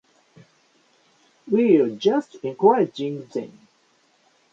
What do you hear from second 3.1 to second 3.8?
them.